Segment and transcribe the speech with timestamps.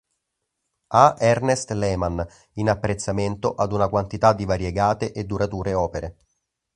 [0.93, 6.17] A Ernest Lehman, in apprezzamento ad una quantità di variegate e durature opere.